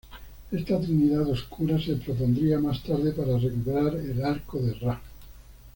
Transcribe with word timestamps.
Esta 0.51 0.81
"Trinidad 0.81 1.27
oscura" 1.29 1.79
se 1.79 1.95
propondría 1.95 2.57
más 2.59 2.81
tarde 2.81 3.11
para 3.11 3.37
recuperar 3.37 3.95
el 3.97 4.25
Arco 4.25 4.59
de 4.59 4.73
Ra. 4.73 4.99